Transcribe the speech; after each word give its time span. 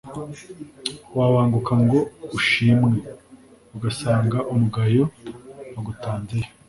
Wabanguka 1.17 1.73
ngo 1.83 1.99
ushimwe, 2.37 2.97
ugasanga 3.75 4.37
umugayo 4.51 5.03
wagutanzeyo. 5.73 6.49